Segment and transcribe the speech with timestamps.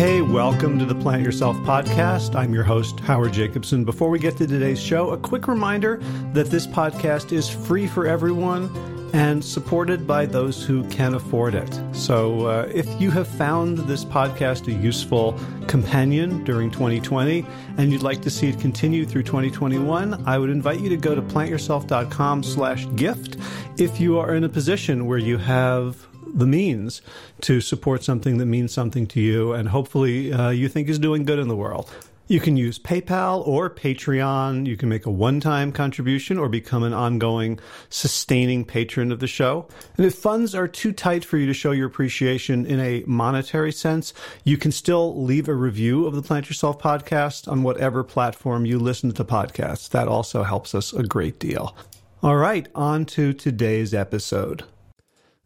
[0.00, 2.34] Hey, welcome to the Plant Yourself podcast.
[2.34, 3.84] I'm your host, Howard Jacobson.
[3.84, 5.98] Before we get to today's show, a quick reminder
[6.32, 8.70] that this podcast is free for everyone
[9.12, 11.78] and supported by those who can afford it.
[11.92, 17.44] So, uh, if you have found this podcast a useful companion during 2020
[17.76, 21.14] and you'd like to see it continue through 2021, I would invite you to go
[21.14, 23.36] to plantyourself.com slash gift
[23.76, 27.02] if you are in a position where you have the means
[27.42, 31.24] to support something that means something to you and hopefully uh, you think is doing
[31.24, 31.90] good in the world.
[32.30, 34.64] You can use PayPal or Patreon.
[34.64, 39.26] You can make a one time contribution or become an ongoing, sustaining patron of the
[39.26, 39.66] show.
[39.96, 43.72] And if funds are too tight for you to show your appreciation in a monetary
[43.72, 48.64] sense, you can still leave a review of the Plant Yourself podcast on whatever platform
[48.64, 49.88] you listen to podcasts.
[49.88, 51.76] That also helps us a great deal.
[52.22, 54.62] All right, on to today's episode.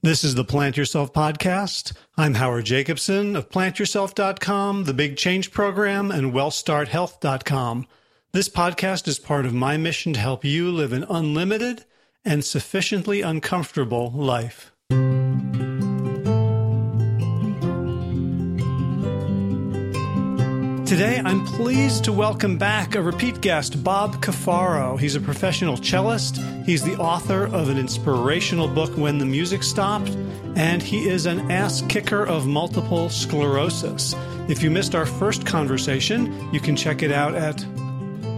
[0.05, 1.95] This is the Plant Yourself podcast.
[2.19, 7.87] I'm Howard Jacobson of plantyourself.com, the Big Change Program, and wellstarthealth.com.
[8.33, 11.87] This podcast is part of my mission to help you live an unlimited
[12.23, 14.73] and sufficiently uncomfortable life.
[20.87, 25.01] Today, I'm pleased to welcome back a repeat guest, Bob Cafaro.
[25.01, 26.37] He's a professional cellist.
[26.67, 30.11] He's the author of an inspirational book, When the Music Stopped,
[30.57, 34.15] and he is an ass kicker of multiple sclerosis.
[34.49, 37.57] If you missed our first conversation, you can check it out at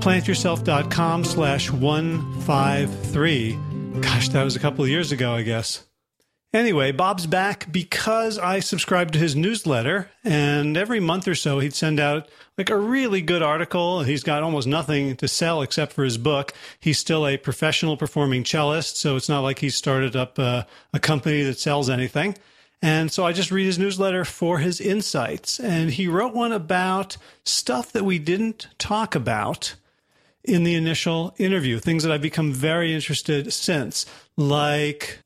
[0.01, 3.59] plantyourself.com slash 153.
[4.01, 5.86] Gosh, that was a couple of years ago, I guess.
[6.55, 11.75] Anyway, Bob's back because I subscribed to his newsletter, and every month or so he'd
[11.75, 14.03] send out like a really good article.
[14.03, 16.55] He's got almost nothing to sell except for his book.
[16.81, 20.99] He's still a professional performing cellist, so it's not like he started up a, a
[20.99, 22.37] company that sells anything.
[22.81, 25.59] And so I just read his newsletter for his insights.
[25.59, 29.75] And he wrote one about stuff that we didn't talk about
[30.45, 34.07] in the initial interview, things that I've become very interested since,
[34.37, 35.19] like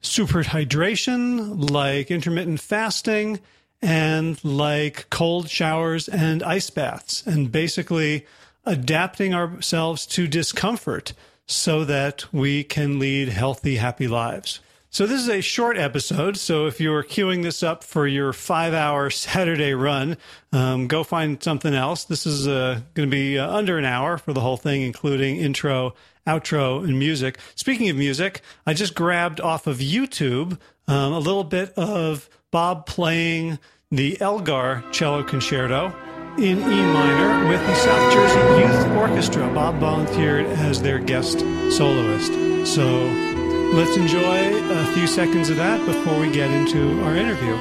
[0.00, 3.40] super hydration, like intermittent fasting,
[3.80, 8.26] and like cold showers and ice baths, and basically
[8.64, 11.12] adapting ourselves to discomfort
[11.46, 14.60] so that we can lead healthy, happy lives.
[14.90, 16.38] So, this is a short episode.
[16.38, 20.16] So, if you're queuing this up for your five hour Saturday run,
[20.50, 22.04] um, go find something else.
[22.04, 25.36] This is uh, going to be uh, under an hour for the whole thing, including
[25.36, 25.94] intro,
[26.26, 27.38] outro, and music.
[27.54, 32.86] Speaking of music, I just grabbed off of YouTube um, a little bit of Bob
[32.86, 33.58] playing
[33.90, 35.94] the Elgar Cello Concerto
[36.38, 39.52] in E minor with the South Jersey Youth Orchestra.
[39.52, 42.32] Bob volunteered as their guest soloist.
[42.66, 43.27] So
[43.72, 47.56] let's enjoy a few seconds of that before we get into our interview.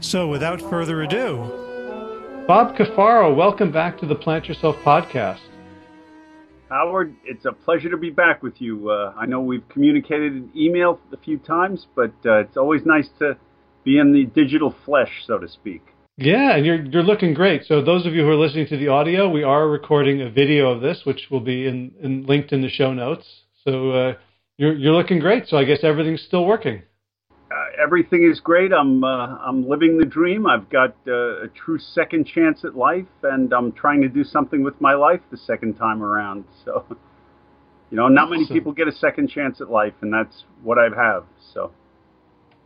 [0.00, 1.67] So, without further ado,
[2.48, 5.42] Bob Cafaro, welcome back to the Plant Yourself podcast.
[6.70, 8.88] Howard, it's a pleasure to be back with you.
[8.88, 13.06] Uh, I know we've communicated in email a few times, but uh, it's always nice
[13.18, 13.36] to
[13.84, 15.82] be in the digital flesh, so to speak.
[16.16, 17.66] Yeah, and you're you're looking great.
[17.66, 20.70] So those of you who are listening to the audio, we are recording a video
[20.70, 23.26] of this, which will be in, in linked in the show notes.
[23.62, 24.14] So uh,
[24.56, 25.48] you're you're looking great.
[25.48, 26.80] So I guess everything's still working
[27.78, 28.72] everything is great.
[28.72, 30.46] I'm uh, I'm living the dream.
[30.46, 34.62] I've got uh, a true second chance at life, and I'm trying to do something
[34.62, 36.44] with my life the second time around.
[36.64, 36.84] So,
[37.90, 40.88] you know, not many people get a second chance at life, and that's what I
[40.94, 41.24] have.
[41.54, 41.70] So.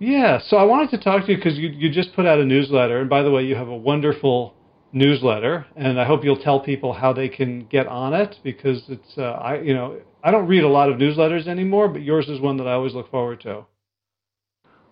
[0.00, 2.44] Yeah, so I wanted to talk to you because you you just put out a
[2.44, 4.54] newsletter, and by the way, you have a wonderful
[4.92, 9.16] newsletter, and I hope you'll tell people how they can get on it because it's
[9.16, 12.40] uh, I you know I don't read a lot of newsletters anymore, but yours is
[12.40, 13.64] one that I always look forward to.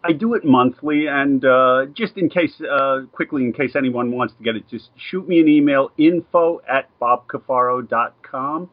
[0.03, 4.35] I do it monthly, and uh, just in case, uh, quickly, in case anyone wants
[4.39, 8.71] to get it, just shoot me an email, info at bobcafaro.com,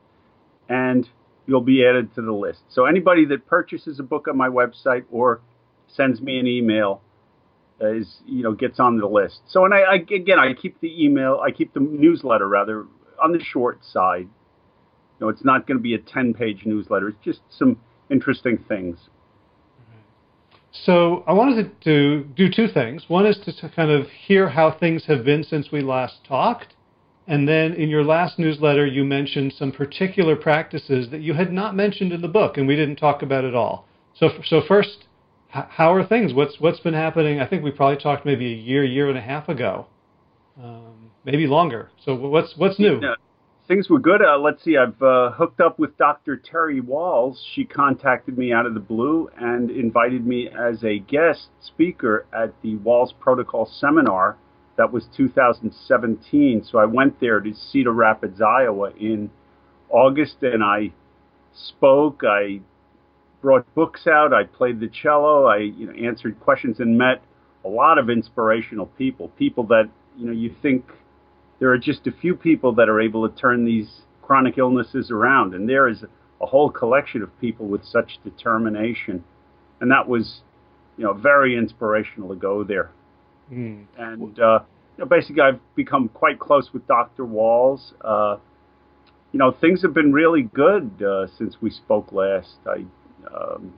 [0.69, 1.09] and
[1.45, 2.61] you'll be added to the list.
[2.69, 5.41] So anybody that purchases a book on my website or
[5.87, 7.01] sends me an email
[7.81, 9.41] is, you know, gets on the list.
[9.47, 12.85] So, and I, I again, I keep the email, I keep the newsletter rather
[13.21, 14.27] on the short side.
[15.19, 17.09] You know, it's not going to be a 10-page newsletter.
[17.09, 17.79] It's just some
[18.09, 18.97] interesting things.
[20.71, 23.05] So I wanted to do two things.
[23.07, 26.75] One is to kind of hear how things have been since we last talked,
[27.27, 31.75] And then in your last newsletter, you mentioned some particular practices that you had not
[31.75, 33.85] mentioned in the book, and we didn't talk about at all.
[34.15, 35.07] So, so first,
[35.49, 36.33] how are things?
[36.33, 37.39] What's what's been happening?
[37.41, 39.87] I think we probably talked maybe a year, year and a half ago,
[40.61, 41.89] um, maybe longer.
[42.05, 43.01] So, what's what's new?
[43.01, 43.15] Yeah,
[43.67, 44.21] things were good.
[44.21, 44.77] Uh, let's see.
[44.77, 46.37] I've uh, hooked up with Dr.
[46.37, 47.37] Terry Wahls.
[47.53, 52.53] She contacted me out of the blue and invited me as a guest speaker at
[52.61, 54.37] the Wahls Protocol seminar
[54.77, 56.63] that was 2017.
[56.63, 59.29] So I went there to Cedar Rapids, Iowa in
[59.89, 60.91] August and I
[61.53, 62.21] spoke.
[62.23, 62.61] I
[63.41, 64.33] brought books out.
[64.33, 65.45] I played the cello.
[65.45, 67.21] I you know, answered questions and met
[67.65, 70.85] a lot of inspirational people, people that you know you think
[71.59, 75.53] there are just a few people that are able to turn these chronic illnesses around,
[75.53, 76.03] and there is
[76.41, 79.23] a whole collection of people with such determination,
[79.81, 80.41] and that was
[80.97, 82.91] you know very inspirational to go there.
[83.51, 83.85] Mm.
[83.97, 84.59] And uh,
[84.97, 87.23] you know, basically, I've become quite close with Dr.
[87.23, 87.93] Wahls.
[88.01, 88.37] Uh,
[89.31, 92.57] you know, things have been really good uh, since we spoke last.
[92.65, 92.85] I
[93.33, 93.73] um,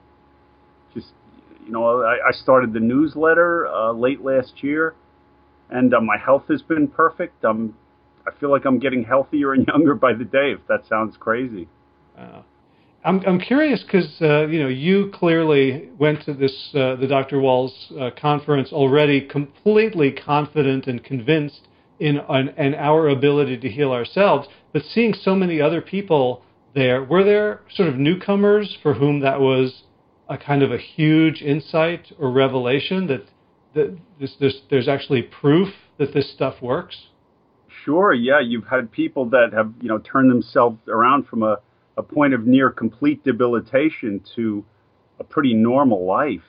[0.94, 1.08] just,
[1.66, 4.94] you know, I, I started the newsletter uh, late last year,
[5.70, 7.44] and uh, my health has been perfect.
[7.44, 7.74] I'm,
[8.26, 10.52] I feel like I'm getting healthier and younger by the day.
[10.52, 11.68] If that sounds crazy.
[12.18, 12.42] Uh,
[13.02, 17.38] I'm I'm curious because uh, you know you clearly went to this uh, the Dr.
[17.38, 21.68] Wahls uh, conference already completely confident and convinced
[21.98, 26.42] in, in, in our ability to heal ourselves, but seeing so many other people
[26.74, 29.82] there, were there sort of newcomers for whom that was
[30.28, 33.24] a kind of a huge insight or revelation that
[33.74, 35.68] this, this there's actually proof
[35.98, 36.96] that this stuff works?
[37.84, 41.58] Sure, yeah, you've had people that have you know turned themselves around from a
[41.96, 44.64] a point of near complete debilitation to
[45.18, 46.42] a pretty normal life,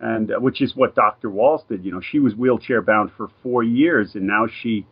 [0.00, 1.28] and uh, which is what Dr.
[1.28, 1.84] Wahls did.
[1.84, 4.86] You know, she was wheelchair bound for four years, and now she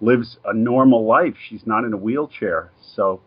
[0.00, 1.34] lives a normal life.
[1.48, 3.20] She's not in a wheelchair, so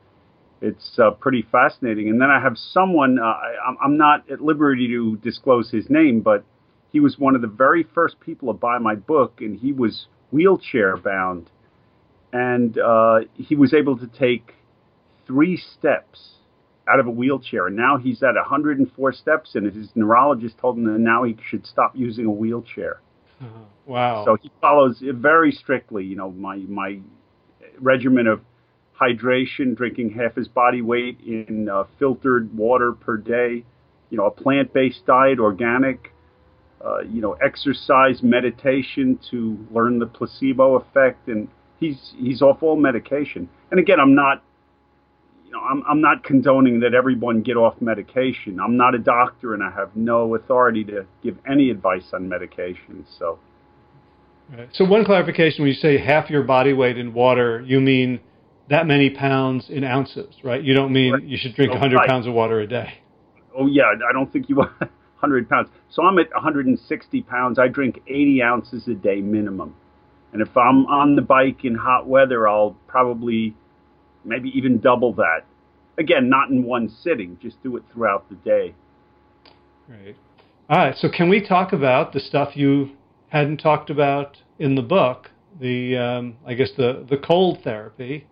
[0.62, 2.10] it's uh, pretty fascinating.
[2.10, 6.22] And then I have someone, uh, I, I'm not at liberty to disclose his name,
[6.22, 6.44] but
[6.92, 10.08] he was one of the very first people to buy my book, and he was
[10.32, 11.50] wheelchair bound.
[12.34, 14.54] And uh, he was able to take
[15.26, 16.36] three steps
[16.88, 17.68] out of a wheelchair.
[17.68, 21.66] And now he's at 104 steps, and his neurologist told him that now he should
[21.66, 23.02] stop using a wheelchair.
[23.42, 23.60] Uh-huh.
[23.86, 24.26] Wow.
[24.26, 27.00] So he follows very strictly, you know, my, my
[27.80, 28.42] regimen of
[29.00, 33.64] hydration, drinking half his body weight in uh, filtered water per day,
[34.10, 36.12] you know, a plant-based diet, organic,
[36.84, 41.48] uh, you know, exercise, meditation to learn the placebo effect, and
[41.80, 43.50] he's he's off all medication.
[43.72, 44.44] And again, I'm not,
[45.46, 48.60] you know, I'm I'm not condoning that everyone get off medication.
[48.60, 53.06] I'm not a doctor, and I have no authority to give any advice on medication.
[53.18, 53.40] So.
[54.72, 58.22] So one clarification: when you say half your body weight in water, you mean
[58.70, 60.62] that many pounds in ounces, right?
[60.62, 61.24] You don't mean right.
[61.24, 62.08] you should drink oh, 100 right.
[62.08, 62.94] pounds of water a day.
[63.58, 63.84] Oh, yeah.
[64.08, 64.72] I don't think you want
[65.20, 65.70] 100 pounds.
[65.90, 67.60] So I'm at 160 pounds.
[67.60, 69.76] I drink 80 ounces a day minimum.
[70.34, 73.56] And if I'm on the bike in hot weather, I'll probably
[74.26, 75.42] maybe even double that.
[75.98, 78.76] Again, not in one sitting, just do it throughout the day.
[79.88, 80.16] Great.
[80.70, 80.96] All right.
[80.96, 82.92] So, can we talk about the stuff you
[83.30, 85.32] hadn't talked about in the book?
[85.60, 88.28] The, um, I guess, the, the cold therapy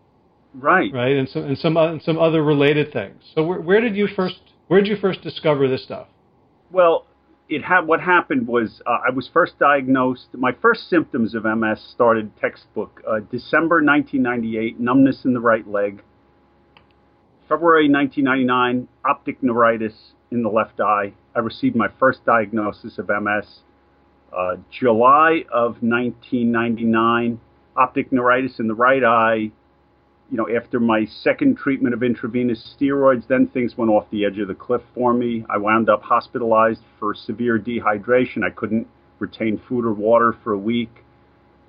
[0.59, 0.93] Right.
[0.93, 3.21] Right, and some and some and some other related things.
[3.33, 6.07] So where, where did you first where did you first discover this stuff?
[6.71, 7.05] Well,
[7.47, 10.27] it had what happened was uh, I was first diagnosed.
[10.33, 16.01] My first symptoms of MS started textbook uh, December 1998, numbness in the right leg.
[17.47, 19.93] February 1999, optic neuritis
[20.31, 21.13] in the left eye.
[21.35, 23.59] I received my first diagnosis of MS.
[24.35, 27.39] Uh, July of 1999,
[27.77, 29.51] optic neuritis in the right eye
[30.31, 34.39] you know, after my second treatment of intravenous steroids, then things went off the edge
[34.39, 35.45] of the cliff for me.
[35.49, 38.43] I wound up hospitalized for severe dehydration.
[38.43, 38.87] I couldn't
[39.19, 41.03] retain food or water for a week.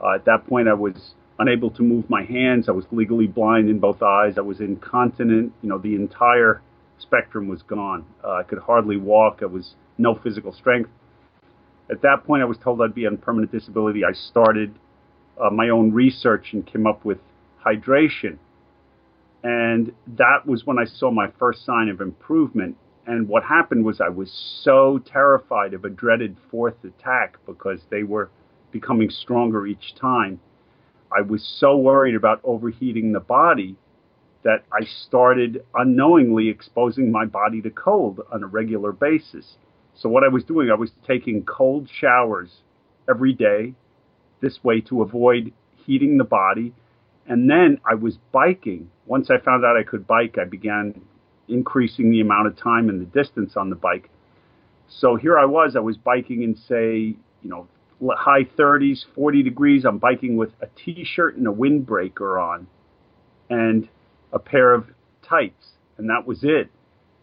[0.02, 2.68] Uh, at that point, I was unable to move my hands.
[2.68, 4.34] I was legally blind in both eyes.
[4.38, 5.52] I was incontinent.
[5.62, 6.62] You know, the entire
[6.98, 8.06] spectrum was gone.
[8.24, 9.40] Uh, I could hardly walk.
[9.42, 10.88] I was no physical strength.
[11.90, 14.02] At that point, I was told I'd be on permanent disability.
[14.02, 14.74] I started
[15.38, 17.18] uh, my own research and came up with
[17.64, 18.38] hydration
[19.44, 22.76] and that was when I saw my first sign of improvement.
[23.06, 24.30] And what happened was I was
[24.64, 28.30] so terrified of a dreaded fourth attack because they were
[28.72, 30.40] becoming stronger each time.
[31.16, 33.76] I was so worried about overheating the body
[34.44, 39.58] that I started unknowingly exposing my body to cold on a regular basis.
[39.94, 42.62] So what I was doing, I was taking cold showers
[43.08, 43.74] every day,
[44.40, 45.52] this way to avoid
[45.86, 46.74] heating the body
[47.26, 48.90] And then I was biking.
[49.06, 51.00] Once I found out I could bike, I began
[51.48, 54.10] increasing the amount of time and the distance on the bike.
[54.88, 57.68] So here I was, I was biking in say, you know,
[58.16, 59.84] high 30s, 40 degrees.
[59.84, 62.66] I'm biking with a t-shirt and a windbreaker on
[63.48, 63.88] and
[64.32, 64.86] a pair of
[65.22, 66.70] tights, and that was it.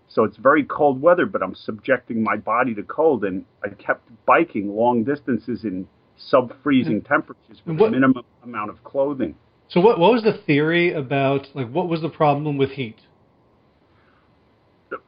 [0.07, 4.09] So it's very cold weather, but I'm subjecting my body to cold, and I kept
[4.25, 5.87] biking long distances in
[6.17, 7.13] sub-freezing mm-hmm.
[7.13, 9.35] temperatures with what, a minimum amount of clothing.
[9.69, 12.97] So what what was the theory about like what was the problem with heat?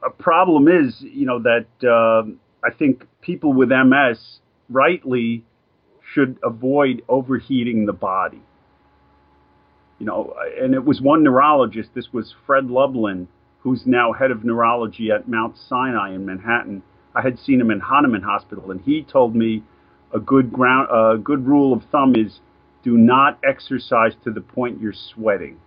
[0.03, 2.27] A problem is, you know, that uh,
[2.65, 5.43] I think people with MS rightly
[6.13, 8.41] should avoid overheating the body.
[9.99, 11.89] You know, and it was one neurologist.
[11.93, 13.27] This was Fred Lublin,
[13.59, 16.83] who's now head of neurology at Mount Sinai in Manhattan.
[17.13, 19.63] I had seen him in Hahnemann Hospital, and he told me
[20.13, 22.39] a good ground, a good rule of thumb is
[22.85, 25.59] do not exercise to the point you're sweating.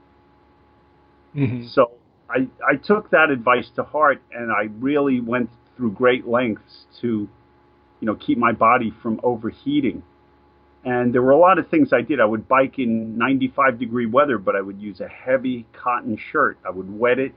[1.34, 1.66] Mm-hmm.
[1.66, 1.90] So
[2.30, 7.28] I, I took that advice to heart, and I really went through great lengths to,
[8.00, 10.04] you know, keep my body from overheating.
[10.84, 12.20] And there were a lot of things I did.
[12.20, 16.56] I would bike in 95 degree weather, but I would use a heavy cotton shirt.
[16.64, 17.34] I would wet it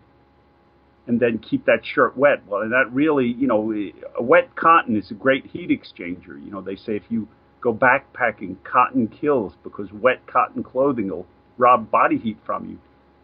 [1.08, 2.46] and then keep that shirt wet.
[2.46, 6.40] Well, and that really, you know, a wet cotton is a great heat exchanger.
[6.44, 7.28] You know, they say if you
[7.62, 11.28] go backpacking, cotton kills because wet cotton clothing will
[11.58, 12.80] rob body heat from you.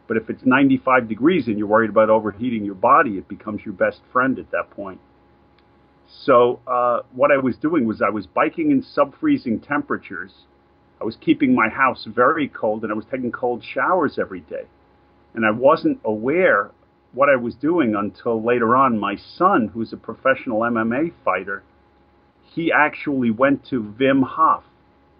[0.07, 3.73] But if it's 95 degrees and you're worried about overheating your body, it becomes your
[3.73, 5.01] best friend at that point.
[6.07, 10.31] So uh, what I was doing was I was biking in sub-freezing temperatures.
[11.01, 14.63] I was keeping my house very cold, and I was taking cold showers every day.
[15.33, 16.71] And I wasn't aware
[17.11, 18.97] what I was doing until later on.
[18.97, 21.63] My son, who's a professional MMA fighter,
[22.57, 24.63] he actually went to Wim Hof.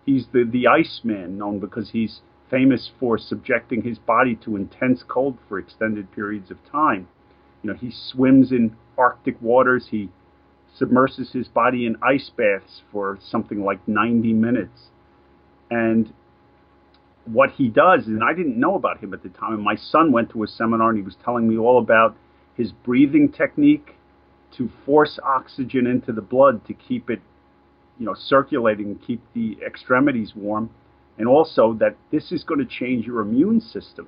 [0.07, 5.37] He's the, the Iceman, known because he's famous for subjecting his body to intense cold
[5.47, 7.07] for extended periods of time.
[7.61, 9.89] You know, he swims in Arctic waters.
[9.91, 10.09] He
[10.81, 14.87] submerses his body in ice baths for something like 90 minutes.
[15.69, 16.11] And
[17.25, 20.11] what he does, and I didn't know about him at the time, and my son
[20.11, 22.17] went to a seminar and he was telling me all about
[22.55, 23.96] his breathing technique
[24.55, 27.21] to force oxygen into the blood to keep it,
[27.99, 30.69] you know, circulating and keep the extremities warm,
[31.17, 34.07] and also that this is going to change your immune system.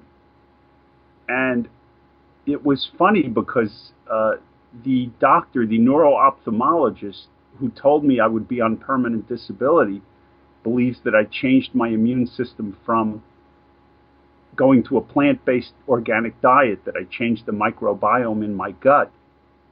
[1.27, 1.67] And
[2.45, 4.33] it was funny because uh,
[4.83, 7.25] the doctor, the neuro-ophthalmologist
[7.59, 10.01] who told me I would be on permanent disability,
[10.63, 13.23] believes that I changed my immune system from
[14.55, 19.11] going to a plant-based organic diet, that I changed the microbiome in my gut.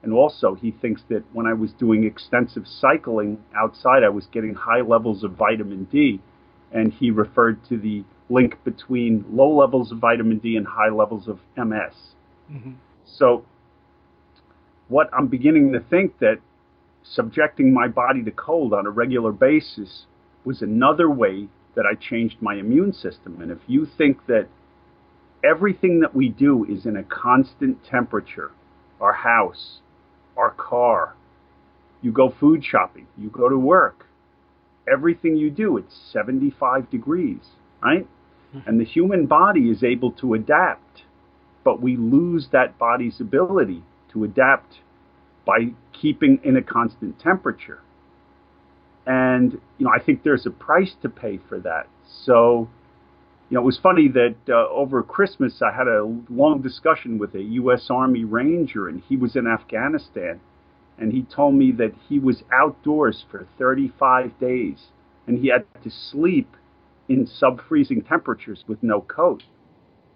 [0.07, 4.53] And also, he thinks that when I was doing extensive cycling outside, I was getting
[4.53, 6.21] high levels of vitamin D.
[6.71, 11.27] And he referred to the link between low levels of vitamin D and high levels
[11.27, 11.93] of MS.
[12.49, 12.71] Mm-hmm.
[13.05, 13.43] So
[14.87, 16.37] what I'm beginning to think that
[17.03, 20.05] subjecting my body to cold on a regular basis
[20.45, 23.41] was another way that I changed my immune system.
[23.41, 24.47] And if you think that
[25.43, 28.51] everything that we do is in a constant temperature,
[29.01, 29.81] our house,
[30.37, 31.15] our car,
[32.01, 34.05] you go food shopping, you go to work,
[34.91, 37.41] everything you do, it's 75 degrees,
[37.81, 38.07] right?
[38.55, 38.69] Mm-hmm.
[38.69, 41.03] And the human body is able to adapt,
[41.63, 44.79] but we lose that body's ability to adapt
[45.45, 47.81] by keeping in a constant temperature.
[49.05, 51.87] And, you know, I think there's a price to pay for that.
[52.25, 52.69] So,
[53.49, 57.33] you know, it was funny that uh, over Christmas I had a long discussion with
[57.33, 57.87] a U.S.
[57.89, 60.41] Army Ranger, and he was in Afghanistan.
[60.99, 64.87] And he told me that he was outdoors for 35 days,
[65.27, 66.57] and he had to sleep
[67.07, 69.43] in sub freezing temperatures with no coat.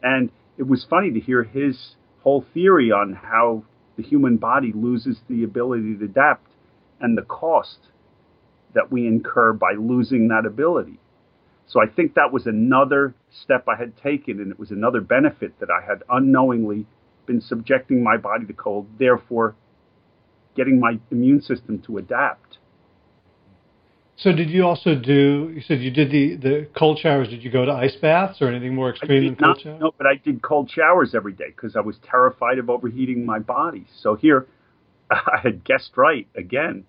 [0.02, 3.64] And it was funny to hear his whole theory on how
[3.96, 6.48] the human body loses the ability to adapt
[7.00, 7.78] and the cost
[8.74, 11.00] that we incur by losing that ability.
[11.68, 13.14] So I think that was another
[13.44, 16.86] step I had taken, and it was another benefit that I had unknowingly
[17.26, 19.56] been subjecting my body to cold, therefore
[20.56, 22.58] getting my immune system to adapt.
[24.18, 25.52] So did you also do?
[25.54, 27.30] You said you did the the cold showers.
[27.30, 29.82] Did you go to ice baths or anything more extreme than cold not, showers?
[29.82, 33.40] No, but I did cold showers every day because I was terrified of overheating my
[33.40, 33.88] body.
[34.02, 34.46] So here,
[35.10, 36.86] I had guessed right again.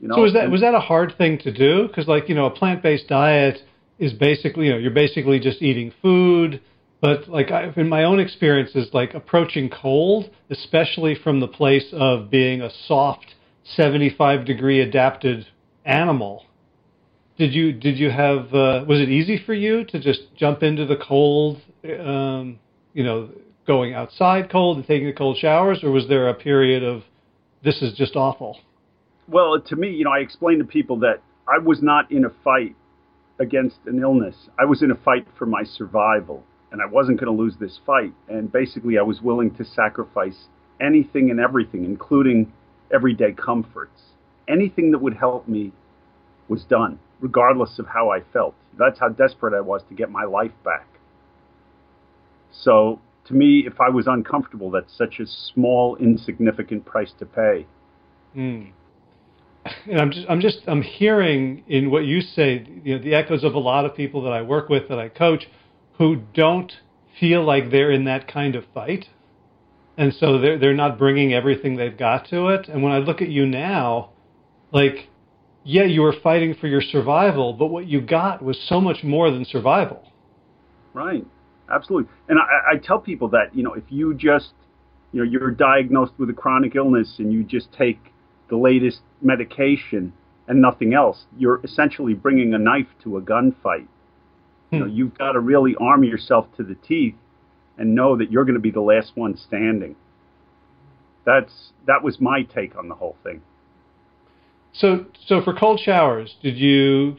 [0.00, 1.86] You know, so was that and, was that a hard thing to do?
[1.86, 3.60] Because like you know, a plant based diet
[3.98, 6.60] is basically you know you're basically just eating food.
[7.00, 12.30] But like I, in my own experiences, like approaching cold, especially from the place of
[12.30, 13.34] being a soft
[13.64, 15.46] 75 degree adapted
[15.84, 16.44] animal
[17.36, 20.86] did you did you have uh, was it easy for you to just jump into
[20.86, 21.60] the cold
[22.00, 22.58] um,
[22.92, 23.28] you know
[23.66, 27.02] going outside cold and taking the cold showers or was there a period of
[27.64, 28.58] this is just awful
[29.28, 32.30] well to me you know i explained to people that i was not in a
[32.42, 32.74] fight
[33.40, 37.34] against an illness i was in a fight for my survival and i wasn't going
[37.34, 40.46] to lose this fight and basically i was willing to sacrifice
[40.80, 42.52] anything and everything including
[42.92, 44.02] everyday comforts
[44.48, 45.72] anything that would help me
[46.48, 48.54] was done regardless of how I felt.
[48.78, 50.86] That's how desperate I was to get my life back.
[52.52, 57.66] So, to me, if I was uncomfortable, that's such a small, insignificant price to pay.
[58.36, 58.72] Mm.
[59.86, 63.44] And I'm just, I'm just, I'm hearing in what you say, you know, the echoes
[63.44, 65.46] of a lot of people that I work with, that I coach,
[65.98, 66.70] who don't
[67.18, 69.06] feel like they're in that kind of fight,
[69.96, 72.68] and so they're they're not bringing everything they've got to it.
[72.68, 74.10] And when I look at you now,
[74.72, 75.08] like
[75.64, 79.30] yeah, you were fighting for your survival, but what you got was so much more
[79.30, 80.12] than survival.
[80.92, 81.24] Right.
[81.72, 82.12] Absolutely.
[82.28, 84.52] And I, I tell people that, you know, if you just,
[85.12, 87.98] you know, you're diagnosed with a chronic illness and you just take
[88.48, 90.12] the latest medication
[90.46, 93.86] and nothing else, you're essentially bringing a knife to a gunfight.
[94.70, 94.76] Hmm.
[94.76, 97.14] You know, you've got to really arm yourself to the teeth
[97.78, 99.96] and know that you're going to be the last one standing.
[101.24, 103.40] That's that was my take on the whole thing.
[104.72, 107.16] So, so for cold showers, did you?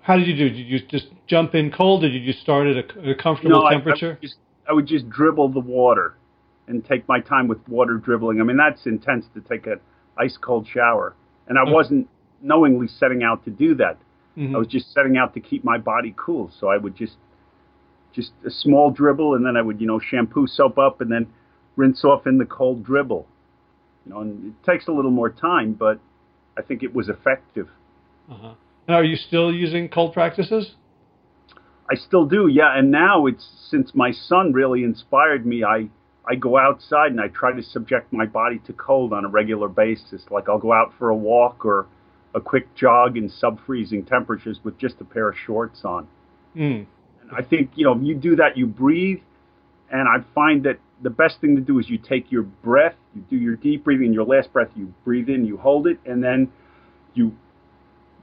[0.00, 0.48] How did you do?
[0.48, 2.02] Did you just jump in cold?
[2.02, 4.06] Did you just start at a, a comfortable no, temperature?
[4.06, 4.36] I, I, would just,
[4.70, 6.16] I would just dribble the water
[6.66, 8.40] and take my time with water dribbling.
[8.40, 9.80] I mean, that's intense to take an
[10.18, 11.14] ice cold shower,
[11.46, 11.72] and I okay.
[11.72, 12.08] wasn't
[12.40, 13.98] knowingly setting out to do that.
[14.36, 14.54] Mm-hmm.
[14.54, 16.50] I was just setting out to keep my body cool.
[16.58, 17.16] So I would just
[18.12, 21.26] just a small dribble, and then I would you know shampoo, soap up, and then
[21.76, 23.26] rinse off in the cold dribble.
[24.06, 26.00] You know, and it takes a little more time, but
[26.56, 27.68] I think it was effective.
[28.30, 28.54] Uh-huh.
[28.86, 30.74] And are you still using cold practices?
[31.90, 32.76] I still do, yeah.
[32.76, 35.62] And now it's since my son really inspired me.
[35.62, 35.88] I
[36.28, 39.68] I go outside and I try to subject my body to cold on a regular
[39.68, 40.22] basis.
[40.30, 41.86] Like I'll go out for a walk or
[42.34, 46.06] a quick jog in sub-freezing temperatures with just a pair of shorts on.
[46.56, 46.86] Mm.
[47.20, 49.20] And I think you know you do that, you breathe,
[49.90, 53.22] and I find that the best thing to do is you take your breath, you
[53.28, 56.52] do your deep breathing, your last breath, you breathe in, you hold it, and then
[57.14, 57.36] you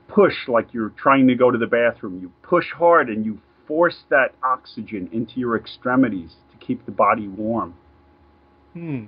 [0.07, 2.19] push like you're trying to go to the bathroom.
[2.21, 7.27] You push hard and you force that oxygen into your extremities to keep the body
[7.27, 7.75] warm.
[8.73, 9.05] Hmm.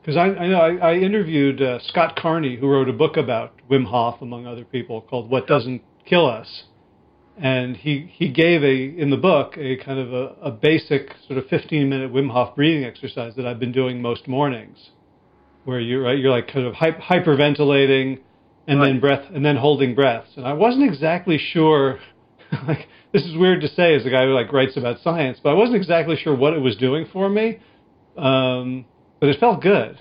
[0.00, 3.52] Because I, I know I, I interviewed uh, Scott Carney, who wrote a book about
[3.70, 6.64] Wim Hof, among other people, called "What Doesn't Kill Us."
[7.40, 11.38] and he he gave a in the book a kind of a, a basic sort
[11.38, 14.90] of 15 minute Wim Hof breathing exercise that I've been doing most mornings,
[15.64, 18.20] where you're right you're like kind of hyperventilating
[18.66, 18.86] and right.
[18.86, 20.28] then breath and then holding breaths.
[20.36, 21.98] And I wasn't exactly sure.
[22.68, 25.50] like this is weird to say as a guy who like writes about science, but
[25.50, 27.60] I wasn't exactly sure what it was doing for me.
[28.20, 28.84] Um,
[29.18, 29.98] but it felt good.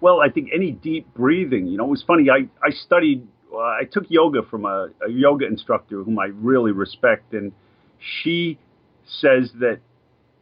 [0.00, 2.28] Well, I think any deep breathing, you know, it was funny.
[2.28, 6.72] I, I studied uh, I took yoga from a, a yoga instructor whom I really
[6.72, 7.52] respect, and
[7.98, 8.58] she
[9.06, 9.78] says that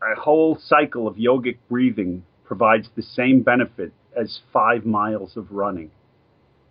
[0.01, 5.91] a whole cycle of yogic breathing provides the same benefit as five miles of running.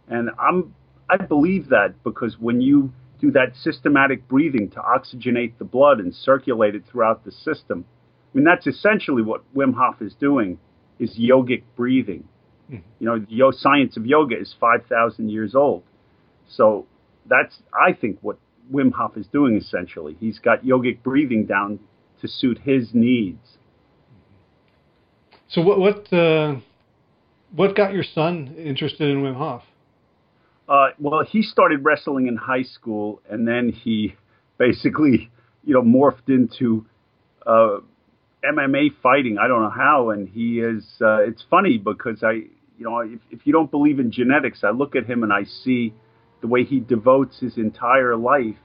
[0.07, 0.73] And I'm
[1.09, 6.13] I believe that because when you do that systematic breathing to oxygenate the blood and
[6.13, 7.85] circulate it throughout the system,
[8.33, 10.59] I mean that's essentially what Wim Hof is doing
[10.99, 12.27] is yogic breathing.
[12.69, 12.83] Mm-hmm.
[12.99, 15.83] You know, the science of yoga is 5,000 years old.
[16.47, 16.85] So
[17.27, 18.37] that's, I think, what
[18.71, 20.15] Wim Hof is doing essentially.
[20.19, 21.79] He's got yogic breathing down
[22.21, 23.57] to suit his needs.
[25.47, 26.57] So what what uh,
[27.55, 29.63] what got your son interested in Wim Hof?
[30.67, 34.13] Uh, well, he started wrestling in high school, and then he
[34.59, 35.31] basically,
[35.63, 36.85] you know, morphed into
[37.47, 37.77] uh,
[38.43, 39.37] MMA fighting.
[39.37, 40.85] I don't know how, and he is.
[41.01, 42.31] Uh, it's funny because I,
[42.77, 45.43] you know, if, if you don't believe in genetics, I look at him and I
[45.43, 45.93] see
[46.41, 48.55] the way he devotes his entire life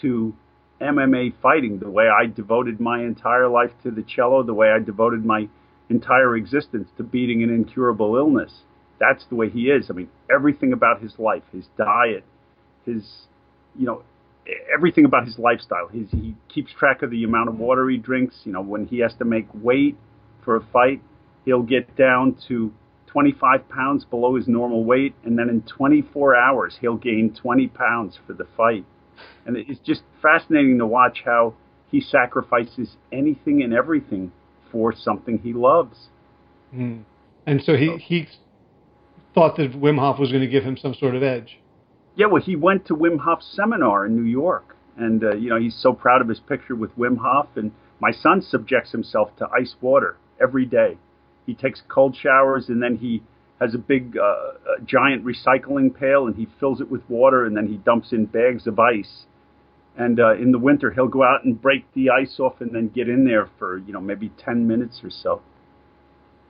[0.00, 0.34] to
[0.80, 4.80] MMA fighting, the way I devoted my entire life to the cello, the way I
[4.80, 5.48] devoted my
[5.88, 8.52] entire existence to beating an incurable illness.
[8.98, 9.86] That's the way he is.
[9.90, 12.24] I mean, everything about his life, his diet,
[12.84, 13.04] his,
[13.76, 14.02] you know,
[14.72, 15.88] everything about his lifestyle.
[15.88, 18.36] His, he keeps track of the amount of water he drinks.
[18.44, 19.96] You know, when he has to make weight
[20.44, 21.00] for a fight,
[21.44, 22.72] he'll get down to
[23.06, 28.18] 25 pounds below his normal weight, and then in 24 hours he'll gain 20 pounds
[28.26, 28.84] for the fight.
[29.46, 31.54] And it's just fascinating to watch how
[31.90, 34.32] he sacrifices anything and everything
[34.72, 36.08] for something he loves.
[36.74, 37.04] Mm.
[37.46, 38.26] And so he, he
[39.34, 41.58] thought that Wim Hof was going to give him some sort of edge.
[42.16, 45.58] Yeah, well, he went to Wim Hof's seminar in New York, and uh, you know
[45.58, 47.48] he's so proud of his picture with Wim Hof.
[47.56, 50.98] And my son subjects himself to ice water every day.
[51.46, 53.22] He takes cold showers, and then he
[53.60, 54.22] has a big, uh,
[54.78, 58.26] a giant recycling pail, and he fills it with water, and then he dumps in
[58.26, 59.24] bags of ice.
[59.96, 62.88] And uh, in the winter, he'll go out and break the ice off, and then
[62.88, 65.42] get in there for you know maybe ten minutes or so.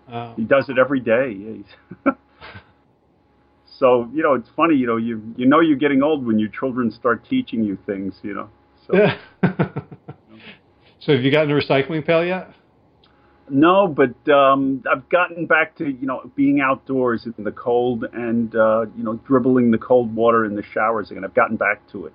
[0.08, 0.34] Wow.
[0.36, 1.32] He does it every day.
[2.04, 2.12] Yeah,
[3.78, 4.76] so you know, it's funny.
[4.76, 8.14] You know, you you know you're getting old when your children start teaching you things.
[8.22, 8.48] You know.
[8.86, 8.96] So.
[8.96, 9.18] Yeah.
[11.00, 12.50] so have you gotten a recycling pail yet?
[13.50, 18.54] No, but um, I've gotten back to you know being outdoors in the cold and
[18.54, 21.24] uh, you know dribbling the cold water in the showers again.
[21.24, 22.12] I've gotten back to it.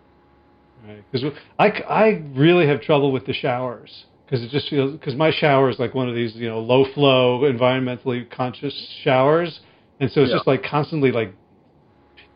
[0.88, 5.15] Right, because I, I really have trouble with the showers because it just feels because
[5.15, 9.60] my shower is like one of these you know low flow environmentally conscious showers,
[10.00, 10.38] and so it's Yeah.
[10.38, 11.34] just like constantly like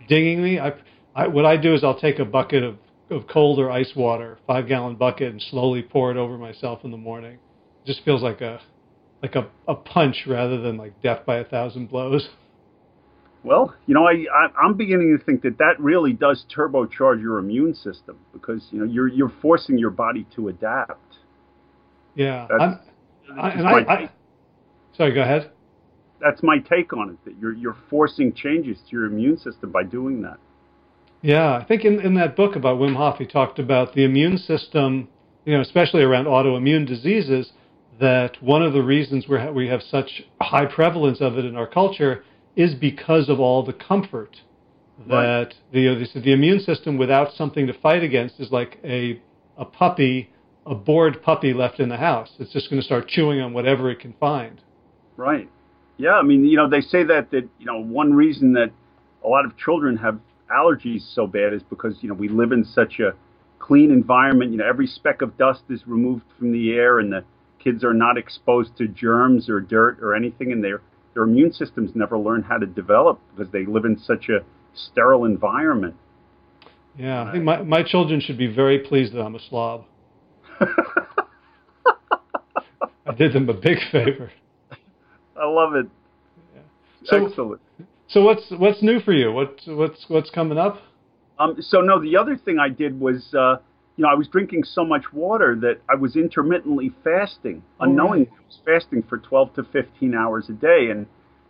[0.08, 0.60] dinging me.
[0.60, 0.74] I,
[1.16, 2.78] I what I do is I'll take a bucket of
[3.10, 6.92] of cold or ice water, five gallon bucket, and slowly pour it over myself in
[6.92, 7.34] the morning.
[7.84, 8.62] It just feels like a
[9.22, 12.28] like a, a punch rather than like death by a thousand blows.
[13.44, 17.40] Well, you know, I, I I'm beginning to think that that really does turbocharge your
[17.40, 21.18] immune system because you know you're you're forcing your body to adapt.
[22.16, 22.82] Yeah, That's,
[23.38, 24.12] I, and I, I,
[24.96, 25.52] sorry, go ahead.
[26.24, 27.26] That's my take on it.
[27.26, 30.38] That you're you're forcing changes to your immune system by doing that.
[31.22, 34.38] Yeah, I think in, in that book about Wim Hof, he talked about the immune
[34.38, 35.08] system,
[35.46, 37.54] you know, especially around autoimmune diseases,
[38.00, 41.68] that one of the reasons we we have such high prevalence of it in our
[41.68, 42.24] culture
[42.56, 44.42] is because of all the comfort
[45.08, 45.54] that Right.
[45.72, 49.22] the, the the immune system without something to fight against is like a
[49.58, 50.30] a puppy,
[50.66, 52.32] a bored puppy left in the house.
[52.40, 54.62] It's just going to start chewing on whatever it can find.
[55.16, 55.50] Right.
[56.04, 58.72] Yeah, I mean, you know, they say that that you know one reason that
[59.24, 60.20] a lot of children have
[60.52, 63.14] allergies so bad is because you know we live in such a
[63.58, 64.52] clean environment.
[64.52, 67.24] You know, every speck of dust is removed from the air, and the
[67.58, 70.82] kids are not exposed to germs or dirt or anything, and their
[71.14, 74.40] their immune systems never learn how to develop because they live in such a
[74.74, 75.96] sterile environment.
[76.98, 79.86] Yeah, I think my, my children should be very pleased that I'm a slob.
[83.06, 84.34] I did them a big favor.
[85.40, 85.88] I love it.
[87.06, 87.62] So- Excellent.
[88.08, 89.32] So what's what's new for you?
[89.32, 90.80] What what's what's coming up?
[91.40, 93.56] Um, so no, the other thing I did was, uh,
[93.98, 98.20] you know, I was drinking so much water that I was intermittently fasting, Oh, unknowingly
[98.30, 98.40] right.
[98.40, 100.90] I was fasting for 12 to 15 hours a day.
[100.92, 101.08] And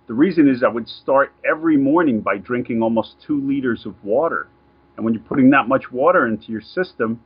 [0.08, 4.48] the reason is I would start every morning by drinking almost two liters of water.
[4.96, 7.20] And when you're putting that much water into your system,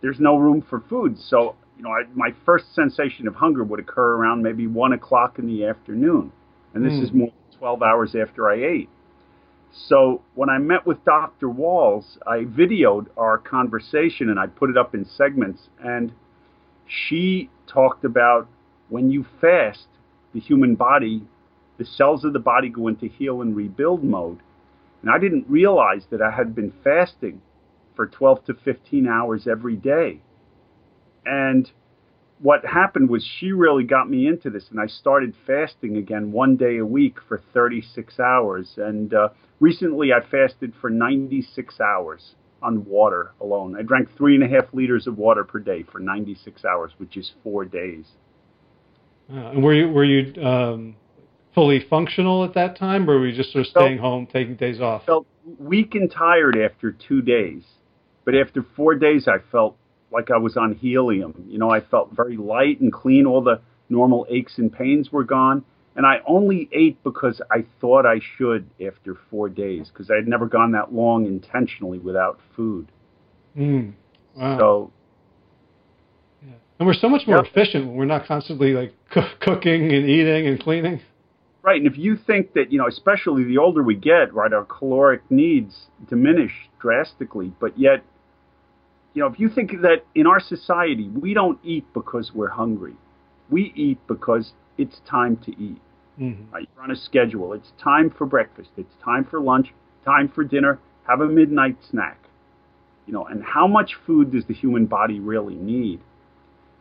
[0.00, 1.18] there's no room for food.
[1.18, 5.38] So, you know, I, my first sensation of hunger would occur around maybe one o'clock
[5.38, 6.32] in the afternoon.
[6.74, 7.04] And this Hmm.
[7.04, 8.88] is more than 12 hours after I ate.
[9.70, 11.48] So when I met with Dr.
[11.48, 15.68] Wahls, I videoed our conversation and I put it up in segments.
[15.82, 16.12] And
[16.86, 18.48] she talked about
[18.90, 19.86] when you fast,
[20.34, 21.26] the human body,
[21.78, 24.40] the cells of the body go into heal and rebuild mode.
[25.00, 27.40] And I didn't realize that I had been fasting
[27.96, 30.20] for 12 to 15 hours every day.
[31.24, 31.70] And
[32.40, 36.56] what happened was she really got me into this, and I started fasting again one
[36.56, 38.74] day a week for 36 hours.
[38.76, 39.28] And uh,
[39.60, 43.76] recently, I fasted for 96 hours on water alone.
[43.78, 47.16] I drank three and a half liters of water per day for 96 hours, which
[47.16, 48.06] is four days.
[49.32, 50.96] Uh, and were you were you um,
[51.54, 54.80] fully functional at that time, or were you just sort of staying home, taking days
[54.80, 55.06] off?
[55.06, 55.26] felt
[55.58, 57.62] weak and tired after two days,
[58.24, 59.76] but after four days, I felt
[60.12, 61.44] like I was on helium.
[61.48, 63.26] You know, I felt very light and clean.
[63.26, 65.64] All the normal aches and pains were gone.
[65.94, 70.26] And I only ate because I thought I should after four days, because I had
[70.26, 72.90] never gone that long intentionally without food.
[73.56, 73.92] Mm.
[74.34, 74.58] Wow.
[74.58, 74.92] So,
[76.46, 76.54] Yeah.
[76.78, 77.46] And we're so much more Yep.
[77.46, 81.00] efficient when we're not constantly like coo- cooking and eating and cleaning.
[81.62, 81.76] right.
[81.80, 85.20] And if you think that, you know, especially the older we get, right, our caloric
[85.30, 87.52] needs diminish drastically.
[87.60, 88.02] But yet,
[89.14, 92.96] you know, if you think that in our society, we don't eat because we're hungry,
[93.50, 95.80] we eat because it's time to eat.
[96.18, 96.52] Mm-hmm.
[96.52, 96.68] Right?
[96.74, 97.52] You're on a schedule.
[97.52, 98.70] It's time for breakfast.
[98.76, 99.72] It's time for lunch.
[100.04, 100.78] Time for dinner.
[101.08, 102.18] Have a midnight snack.
[103.06, 106.00] You know, and how much food does the human body really need?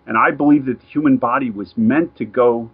[0.06, 2.70] And I believe that the human body was meant to go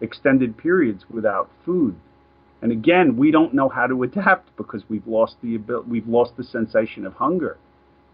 [0.00, 1.94] extended periods without food.
[2.60, 6.36] And again, we don't know how to adapt because we've lost the abil- we've lost
[6.36, 7.58] the sensation of hunger.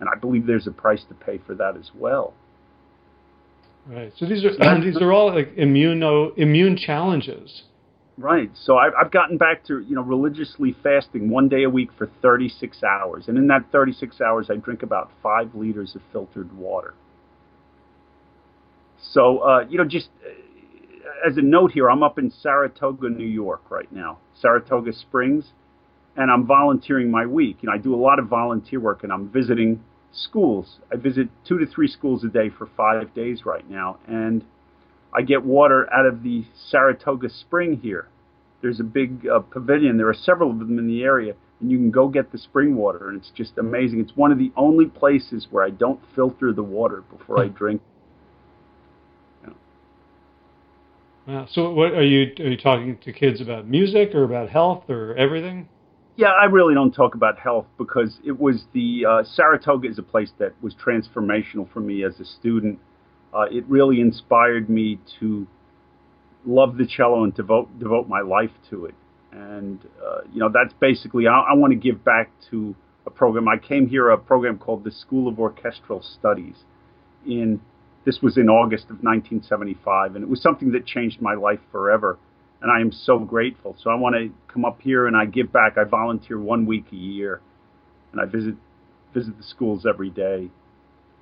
[0.01, 2.35] And I believe there's a price to pay for that as well.
[3.87, 4.13] Right.
[4.17, 7.63] So these are these are all like immuno immune challenges
[8.19, 8.51] Right.
[8.55, 12.11] So I've, I've gotten back to you know religiously fasting one day a week for
[12.21, 16.95] 36 hours, and in that 36 hours, I drink about five liters of filtered water.
[19.13, 23.25] So uh, you know, just uh, as a note here, I'm up in Saratoga, New
[23.25, 25.53] York, right now, Saratoga Springs,
[26.19, 27.59] and I'm volunteering my week.
[27.61, 30.81] You know, I do a lot of volunteer work, and I'm visiting schools.
[30.93, 34.45] I visit two to three schools a day for five days right now, and
[35.15, 38.09] I get water out of the Saratoga Spring here.
[38.61, 39.97] There's a big uh, pavilion.
[39.97, 42.75] There are several of them in the area, and you can go get the spring
[42.75, 44.01] water, and it's just amazing.
[44.01, 47.55] It's one of the only places where I don't filter the water before I hmm.
[47.55, 47.83] drink.
[51.29, 51.47] Yeah.
[51.49, 55.15] so, what are you are you talking to kids about music or about health or
[55.15, 55.69] everything?
[56.19, 60.03] Yeah, I really don't talk about health because it was the uh, Saratoga is a
[60.03, 62.81] place that was transformational for me as a student
[63.33, 65.47] uh, it really inspired me to
[66.47, 68.95] love the cello and devote devote my life to it.
[69.33, 72.75] And uh, you know, that's basically I, I want to give back to
[73.07, 73.49] a program.
[73.49, 76.57] I came here a program called the School of Orchestral Studies.
[77.27, 77.61] In
[78.07, 82.19] this was in August of 1975, and it was something that changed my life forever.
[82.61, 83.77] And I am so grateful.
[83.83, 85.79] So I want to come up here and I give back.
[85.79, 87.41] I volunteer one week a year,
[88.13, 88.55] and I visit
[89.15, 90.51] visit the schools every day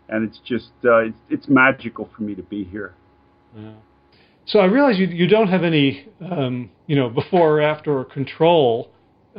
[0.08, 2.94] and it's just uh, it's, it's magical for me to be here.
[3.56, 3.72] Yeah.
[4.46, 8.04] So I realize you you don't have any um, you know before or after or
[8.04, 8.90] control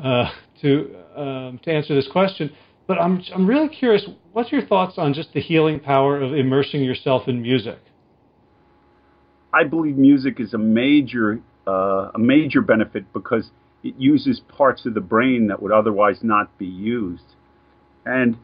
[0.02, 0.32] uh,
[0.62, 2.54] to um, to answer this question,
[2.88, 4.06] but I'm I'm really curious.
[4.34, 7.80] What's your thoughts on just the healing power of immersing yourself in music?
[9.54, 13.52] I believe music is a major uh, a major benefit because
[13.84, 17.36] it uses parts of the brain that would otherwise not be used,
[18.06, 18.38] and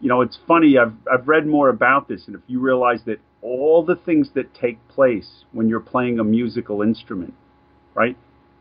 [0.00, 0.76] you know, it's funny.
[0.76, 4.54] I've I've read more about this, and if you realize that all the things that
[4.54, 7.34] take place when you're playing a musical instrument,
[7.94, 8.16] right?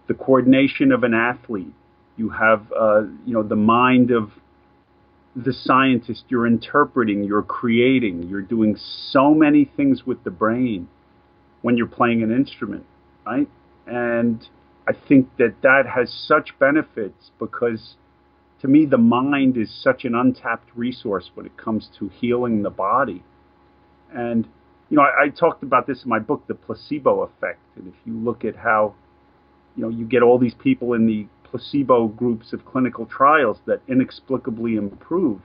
[0.07, 1.73] The coordination of an athlete.
[2.15, 4.31] You have, uh, you know, the mind of
[5.35, 6.25] the scientist.
[6.27, 7.23] You're interpreting.
[7.23, 8.23] You're creating.
[8.29, 8.77] You're doing
[9.09, 10.87] so many things with the brain
[11.61, 12.85] when you're playing an instrument,
[13.25, 13.47] right?
[13.87, 14.47] And
[14.87, 17.95] I think that that has such benefits because
[18.63, 22.69] to me, the mind is such an untapped resource when it comes to healing the
[22.69, 23.21] body.
[24.13, 24.47] And,
[24.89, 27.59] you know, I, I talked about this in my book, The Placebo Effect.
[27.75, 28.95] And if you look at how,
[29.75, 33.81] you know, you get all these people in the placebo groups of clinical trials that
[33.89, 35.41] inexplicably improve.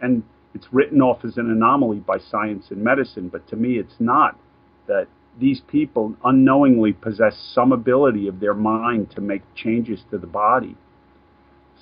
[0.00, 0.22] And
[0.54, 4.38] it's written off as an anomaly by science and medicine, but to me, it's not.
[4.86, 10.26] That these people unknowingly possess some ability of their mind to make changes to the
[10.26, 10.76] body.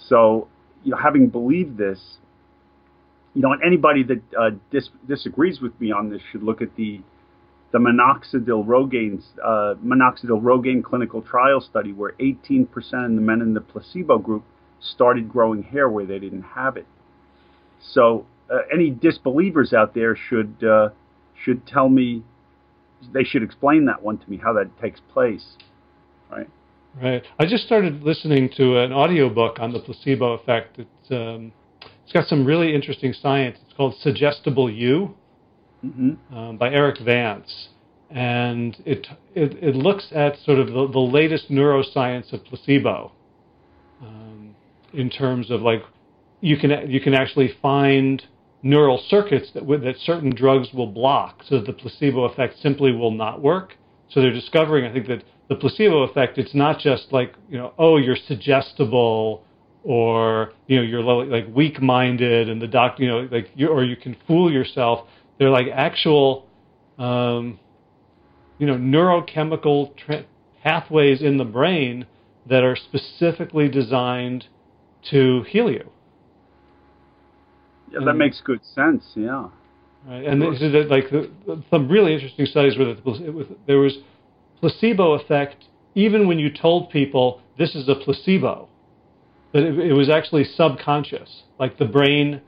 [0.09, 0.49] So
[0.85, 2.19] you know, having believed this,
[3.35, 6.75] you know, and anybody that uh, dis- disagrees with me on this should look at
[6.77, 7.01] the
[7.73, 13.55] the minoxidil rogaine uh, minoxidil rogaine clinical trial study, where 18% of the men in
[13.55, 14.45] the placebo group
[14.81, 16.87] started growing hair where they didn't have it.
[17.81, 20.91] So, uh, any disbelievers out there should uh,
[21.43, 22.23] should tell me
[23.12, 25.57] they should explain that one to me how that takes place,
[26.31, 26.49] right?
[27.01, 27.23] Right.
[27.38, 30.79] I just started listening to an audiobook on the placebo effect.
[30.79, 31.53] It's um,
[32.05, 33.59] it's got some really interesting science.
[33.65, 35.15] It's called Suggestible You
[35.85, 36.37] mm-hmm.
[36.37, 37.69] um, by Erik Vance,
[38.11, 43.12] and it, it it looks at sort of the, the latest neuroscience of placebo,
[44.03, 44.55] um,
[44.93, 45.83] in terms of like
[46.43, 48.23] you can you can actually find
[48.62, 53.42] neural circuits that that certain drugs will block, so the placebo effect simply will not
[53.42, 53.75] work.
[54.11, 57.72] So they're discovering, I think, that the placebo effect, it's not just like, you know,
[57.79, 59.44] oh, you're suggestible
[59.85, 63.96] or, you know, you're like weak-minded and the doctor, you know, like, you, or you
[63.96, 65.09] can fool yourself.
[65.38, 66.46] They're like actual,
[66.98, 67.59] um,
[68.59, 70.25] you know, neurochemical tra-
[70.62, 72.07] pathways in the brain
[72.48, 74.46] that are specifically designed
[75.11, 75.90] to heal you.
[77.93, 79.05] Yeah, that makes good sense.
[79.15, 79.49] Yeah.
[80.07, 80.25] Right.
[80.25, 81.31] And this is like the,
[81.71, 83.99] some really interesting studies where the, there was
[84.61, 88.69] placebo effect even when you told people this is a placebo.
[89.53, 91.43] But it, it was actually subconscious.
[91.59, 92.41] Like the brain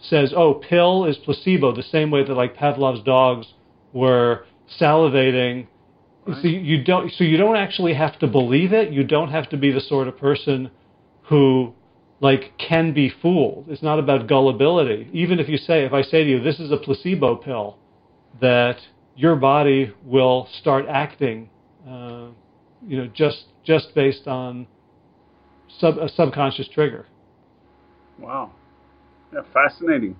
[0.00, 3.46] says, oh, pill is placebo, the same way that like Pavlov's dogs
[3.92, 4.44] were
[4.80, 5.68] salivating.
[6.26, 6.42] Right.
[6.42, 8.92] So you don't so you don't actually have to believe it.
[8.92, 10.70] You don't have to be the sort of person
[11.22, 11.74] who
[12.20, 13.66] like can be fooled.
[13.68, 15.08] It's not about gullibility.
[15.12, 17.78] Even if you say if I say to you this is a placebo pill
[18.40, 18.76] that
[19.16, 21.50] your body will start acting,
[21.88, 22.28] uh,
[22.86, 24.66] you know, just just based on
[25.78, 27.06] sub, a subconscious trigger.
[28.18, 28.52] Wow,
[29.32, 30.16] yeah, fascinating.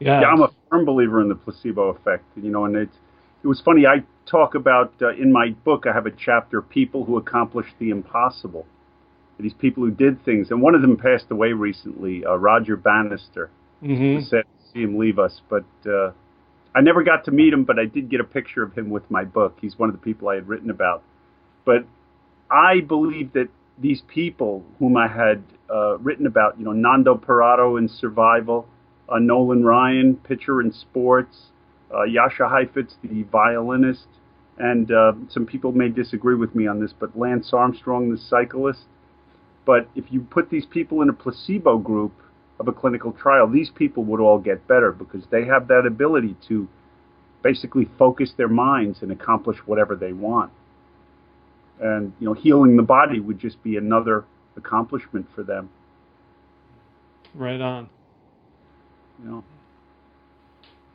[0.00, 0.20] Yeah.
[0.20, 2.24] yeah, I'm a firm believer in the placebo effect.
[2.36, 2.96] You know, and it's
[3.42, 3.86] it was funny.
[3.86, 5.84] I talk about uh, in my book.
[5.88, 8.66] I have a chapter: people who accomplished the impossible.
[9.38, 12.24] These people who did things, and one of them passed away recently.
[12.24, 13.50] Uh, Roger Bannister.
[13.82, 14.22] Mm-hmm.
[14.24, 16.12] Sad to see him leave us, but uh,
[16.74, 17.64] I never got to meet him.
[17.64, 19.58] But I did get a picture of him with my book.
[19.60, 21.02] He's one of the people I had written about.
[21.64, 21.84] But
[22.50, 27.78] I believe that these people whom I had uh, written about, you know, Nando Parrado
[27.78, 28.68] in Survival,
[29.08, 31.36] uh, Nolan Ryan, pitcher in sports,
[31.90, 34.06] uh, Jascha Heifetz, the violinist,
[34.58, 38.84] and uh, some people may disagree with me on this, but Lance Armstrong, the cyclist.
[39.66, 42.12] But if you put these people in a placebo group
[42.60, 46.36] of a clinical trial, these people would all get better because they have that ability
[46.48, 46.68] to
[47.42, 50.52] basically focus their minds and accomplish whatever they want.
[51.80, 54.24] And you know, healing the body would just be another
[54.56, 55.70] accomplishment for them.
[57.34, 57.88] Right on.
[59.22, 59.44] You know.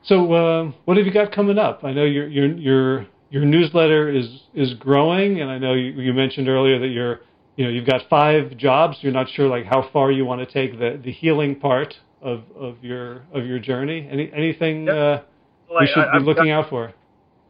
[0.03, 1.84] So, uh, what have you got coming up?
[1.84, 6.13] I know your your your your newsletter is is growing, and I know you, you
[6.13, 7.19] mentioned earlier that you're
[7.60, 9.00] you know you've got five jobs.
[9.02, 12.43] You're not sure like how far you want to take the the healing part of
[12.56, 14.08] of your of your journey.
[14.10, 14.95] Any anything Yep.
[14.95, 15.22] uh,
[15.69, 16.93] Well, we should I, be I've looking got, out for?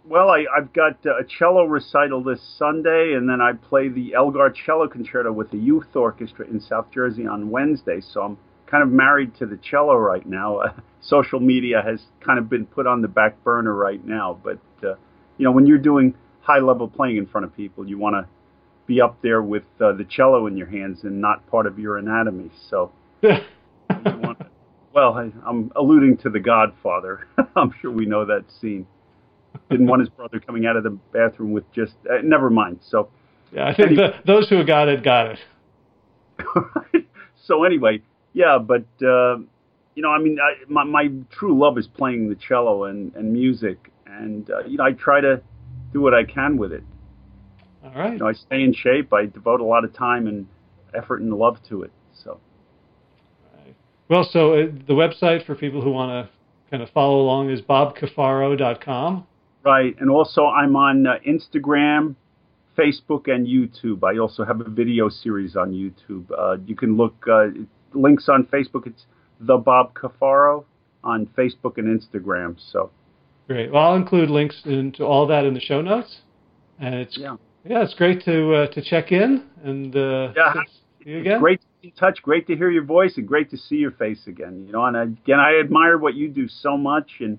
[0.06, 4.16] Well, I, I've got uh, a cello recital this Sunday, and then I play the
[4.16, 8.02] Elgar Cello Concerto with the youth orchestra in South Jersey on Wednesday.
[8.02, 10.58] So I'm kind of married to the cello right now.
[10.58, 14.58] Uh, social media has kind of been put on the back burner right now, but
[14.84, 14.96] uh,
[15.38, 18.28] you know, when you're doing high level playing in front of people, you want to
[18.90, 21.98] be up there with uh, the cello in your hands and not part of your
[21.98, 22.50] anatomy.
[22.70, 27.28] So well, I, I'm alluding to The Godfather.
[27.56, 28.88] I'm sure we know that scene.
[29.70, 31.94] Didn't want his brother coming out of the bathroom with just.
[32.10, 32.80] Uh, never mind.
[32.82, 33.10] So,
[33.52, 35.38] yeah, I think the, those who got it got
[36.40, 37.06] it.
[37.46, 38.02] so anyway,
[38.34, 39.38] yeah, but uh,
[39.96, 43.32] you know, I mean, I, my my true love is playing the cello and and
[43.34, 45.42] music, and uh, you know, I try to
[45.94, 46.84] do what I can with it.
[47.84, 48.14] All right.
[48.14, 49.14] You know, I stay in shape.
[49.14, 50.48] I devote a lot of time and
[50.94, 51.92] effort and love to it.
[52.24, 52.40] So,
[54.10, 56.32] Well, so uh, the website for people who want to
[56.70, 59.28] kind of follow along is bobcafaro.com.
[59.64, 62.16] right, and also I'm on uh, Instagram.
[62.78, 64.04] Facebook and YouTube.
[64.06, 66.32] I also have a video series on YouTube.
[66.32, 67.48] Uh, you can look uh,
[67.94, 68.88] links on Facebook.
[68.88, 69.06] It's
[69.42, 70.64] the Bob Cafaro
[71.04, 72.56] on Facebook and Instagram.
[72.72, 72.90] So
[73.50, 73.72] Great.
[73.72, 76.20] Well, I'll include links into all that in the show notes.
[76.80, 77.36] And it's yeah,
[77.70, 80.54] yeah, it's great to uh, to check in and uh, Yeah.
[81.04, 81.40] see you again.
[81.40, 82.20] great to be in touch.
[82.24, 84.66] Great to hear your voice and great to see your face again.
[84.66, 87.38] You know, and again, I admire what you do so much, and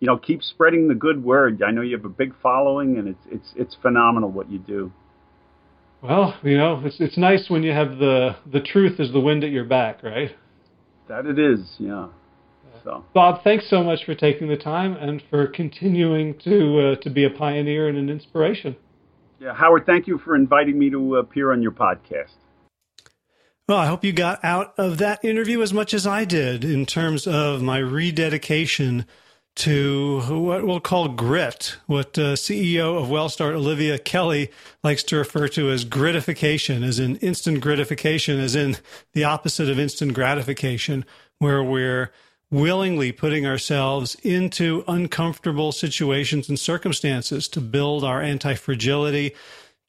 [0.00, 1.62] you know, keep spreading the good word.
[1.62, 4.90] I know you have a big following, and it's it's it's phenomenal what you do.
[6.00, 9.44] Well, you know, it's it's nice when you have the the truth is the wind
[9.44, 10.34] at your back, right?
[11.08, 12.08] That it is, yeah.
[12.82, 17.10] So Bob, thanks so much for taking the time and for continuing to uh, to
[17.10, 18.74] be a pioneer and an inspiration.
[19.38, 22.34] Yeah, Howard, thank you for inviting me to appear on your podcast.
[23.68, 26.86] Well, I hope you got out of that interview as much as I did in
[26.86, 29.06] terms of my rededication
[29.56, 34.50] to what we'll call grit, what uh, CEO of Wellstart, Olivia Kelly,
[34.84, 38.76] likes to refer to as gritification, as in instant gratification, as in
[39.14, 41.04] the opposite of instant gratification,
[41.38, 42.12] where we're
[42.50, 49.34] willingly putting ourselves into uncomfortable situations and circumstances to build our anti fragility,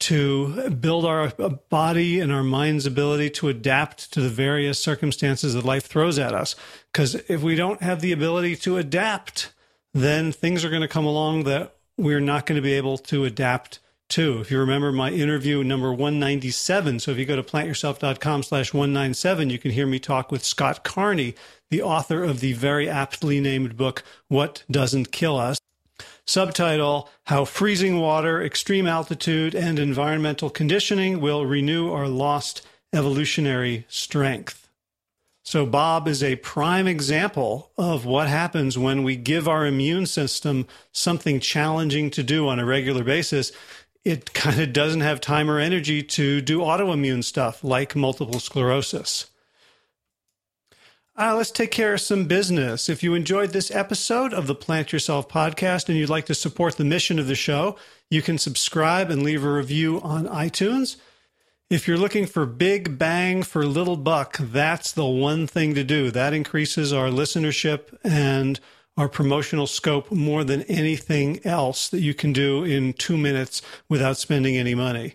[0.00, 1.28] to build our
[1.70, 6.34] body and our mind's ability to adapt to the various circumstances that life throws at
[6.34, 6.54] us.
[6.92, 9.52] Because if we don't have the ability to adapt,
[9.94, 13.24] then things are going to come along that we're not going to be able to
[13.24, 14.40] adapt to.
[14.40, 19.50] If you remember my interview number 197, so if you go to plantyourself.com slash 197,
[19.50, 21.34] you can hear me talk with Scott Carney,
[21.70, 25.58] the author of the very aptly named book, What Doesn't Kill Us.
[26.26, 34.68] Subtitle How Freezing Water, Extreme Altitude, and Environmental Conditioning Will Renew Our Lost Evolutionary Strength.
[35.48, 40.66] So, Bob is a prime example of what happens when we give our immune system
[40.92, 43.50] something challenging to do on a regular basis.
[44.04, 49.26] It kind of doesn't have time or energy to do autoimmune stuff like multiple sclerosis.
[51.20, 52.88] Uh, let's take care of some business.
[52.88, 56.76] If you enjoyed this episode of the Plant Yourself podcast and you'd like to support
[56.76, 57.76] the mission of the show,
[58.08, 60.94] you can subscribe and leave a review on iTunes.
[61.70, 66.12] If you're looking for big bang for little buck, that's the one thing to do.
[66.12, 68.60] That increases our listenership and
[68.98, 74.18] our promotional scope more than anything else that you can do in two minutes without
[74.18, 75.14] spending any money.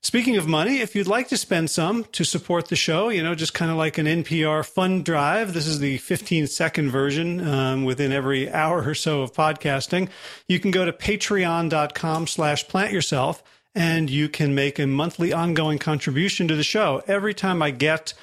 [0.00, 3.34] Speaking of money, if you'd like to spend some to support the show, you know,
[3.34, 7.84] just kind of like an NPR fund drive, this is the 15 second version um,
[7.84, 10.08] within every hour or so of podcasting.
[10.46, 13.42] You can go to patreon.com slash plant yourself
[13.74, 17.02] and you can make a monthly ongoing contribution to the show.
[17.06, 18.14] Every time I get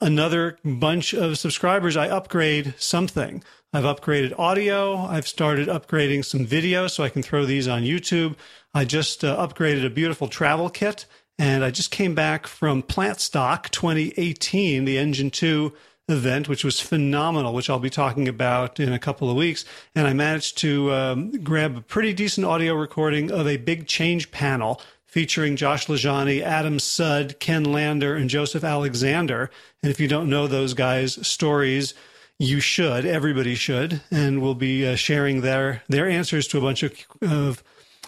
[0.00, 3.42] another bunch of subscribers, I upgrade something.
[3.74, 4.98] I've upgraded audio.
[4.98, 8.36] I've started upgrading some video so I can throw these on YouTube.
[8.72, 11.06] I just uh, upgraded a beautiful travel kit
[11.40, 15.72] and I just came back from Plantstock 2018, the Engine 2
[16.08, 19.64] event, which was phenomenal, which I'll be talking about in a couple of weeks.
[19.96, 24.30] And I managed to um, grab a pretty decent audio recording of a big change
[24.30, 29.50] panel featuring Josh LaJaunie, Adam Sud, Ken Lander, and Joseph Alexander.
[29.82, 31.92] And if you don't know those guys' stories,
[32.38, 33.04] you should.
[33.06, 34.00] Everybody should.
[34.10, 37.62] And we'll be uh, sharing their their answers to a bunch of, of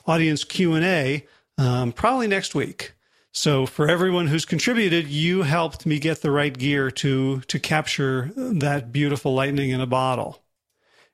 [0.07, 1.27] audience Q and A
[1.59, 2.93] um, probably next week.
[3.33, 8.31] So for everyone who's contributed, you helped me get the right gear to to capture
[8.35, 10.43] that beautiful lightning in a bottle.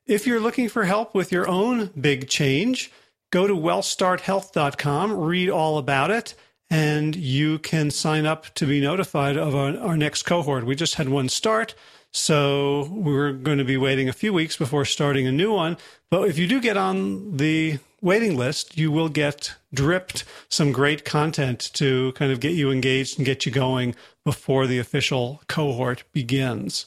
[0.07, 2.91] If you're looking for help with your own big change,
[3.31, 6.35] go to wellstarthealth.com, read all about it,
[6.71, 10.65] and you can sign up to be notified of our, our next cohort.
[10.65, 11.75] We just had one start,
[12.13, 15.79] so we're going to be waiting a few weeks before starting a new one.
[16.11, 21.07] But if you do get on the waiting list, you will get dripped some great
[21.07, 23.95] content to kind of get you engaged and get you going
[24.25, 26.87] before the official cohort begins.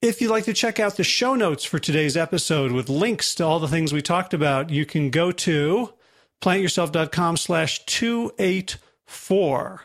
[0.00, 3.44] If you'd like to check out the show notes for today's episode with links to
[3.44, 5.92] all the things we talked about, you can go to
[6.40, 9.82] plantyourself.com slash 284.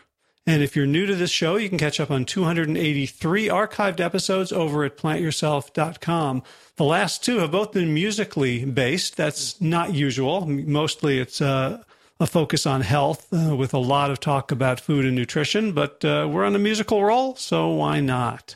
[0.48, 4.54] And if you're new to this show, you can catch up on 283 archived episodes
[4.54, 6.41] over at plantyourself.com.
[6.78, 9.18] The last two have both been musically based.
[9.18, 10.48] That's not usual.
[10.48, 11.84] Mostly it's uh,
[12.22, 16.06] a focus on health uh, with a lot of talk about food and nutrition, but
[16.06, 18.56] uh, we're on a musical roll, so why not?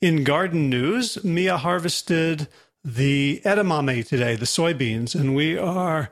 [0.00, 2.48] In garden news, Mia harvested
[2.82, 6.10] the edamame today, the soybeans, and we are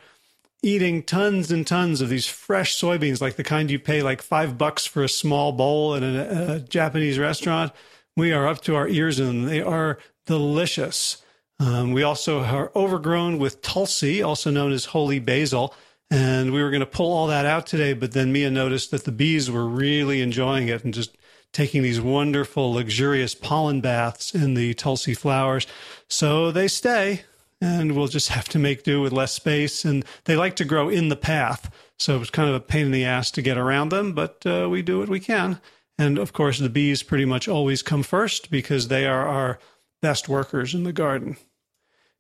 [0.63, 4.59] eating tons and tons of these fresh soybeans, like the kind you pay like five
[4.59, 7.73] bucks for a small bowl in a, a Japanese restaurant.
[8.17, 9.43] We are up to our ears in them.
[9.45, 11.23] They are delicious.
[11.61, 15.75] Um, we also are overgrown with tulsi, also known as holy basil.
[16.11, 19.05] And we were going to pull all that out today, but then Mia noticed that
[19.05, 21.17] the bees were really enjoying it and just
[21.53, 25.67] taking these wonderful, luxurious pollen baths in the tulsi flowers.
[26.09, 27.23] So they stay
[27.61, 29.85] and we'll just have to make do with less space.
[29.85, 31.71] And they like to grow in the path.
[31.99, 34.69] So it's kind of a pain in the ass to get around them, but uh,
[34.71, 35.61] we do what we can.
[35.99, 39.59] And of course, the bees pretty much always come first because they are our
[40.01, 41.37] best workers in the garden.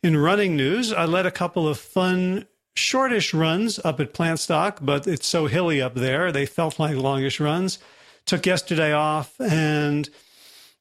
[0.02, 5.06] In running news, I led a couple of fun, shortish runs up at Plantstock, but
[5.06, 7.78] it's so hilly up there, they felt like longish runs.
[8.26, 10.08] Took yesterday off, and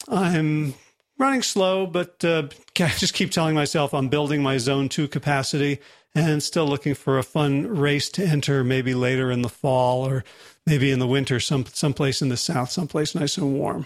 [0.08, 0.74] I'm
[1.18, 2.44] running slow, but uh,
[2.80, 5.80] I just keep telling myself I'm building my zone two capacity
[6.16, 10.24] and still looking for a fun race to enter maybe later in the fall or
[10.66, 13.86] maybe in the winter, some someplace in the south, someplace nice and warm.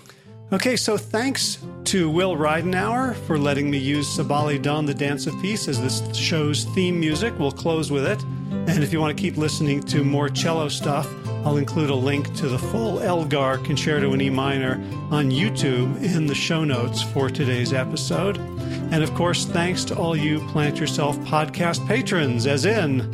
[0.54, 5.42] Okay, so thanks to Will Ridenour for letting me use Sabali Dawn, the Dance of
[5.42, 7.34] Peace, as this show's theme music.
[7.40, 8.22] We'll close with it.
[8.52, 11.08] And if you want to keep listening to more cello stuff,
[11.44, 14.74] I'll include a link to the full Elgar Concerto in E minor
[15.10, 18.38] on YouTube in the show notes for today's episode.
[18.92, 23.12] And of course, thanks to all you Plant Yourself podcast patrons, as in.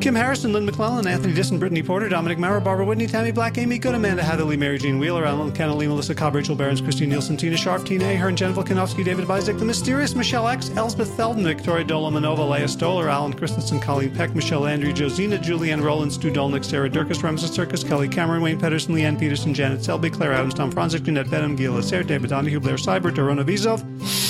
[0.00, 3.78] Kim Harrison, Lynn McClellan, Anthony Disson, Brittany Porter, Dominic Maurer, Barbara Whitney, Tammy Black, Amy
[3.78, 7.84] Good, Amanda Hatherley, Mary Jean Wheeler, Alan Kennelly, Melissa Cobb, Rachel Christine Nielsen, Tina Sharp,
[7.84, 12.66] Tina Ahern, Jennifer Kanofsky, David Bizek, The Mysterious Michelle X, Elsbeth Theldon, Victoria Dolomanova, Leah
[12.66, 17.50] Stoller, Alan Christensen, Colleen Peck, Michelle Andrew, Josina, Julianne Rowland, Stu Dolnick, Sarah Durkis, Ramses
[17.50, 21.56] Circus, Kelly Cameron, Wayne Pedersen, Leanne Peterson, Janet Selby, Claire Adams, Tom Franzik, Jeanette Benham,
[21.56, 24.29] Gil Lasser, David Donahue, Blair Seibert, Dorona Vizov.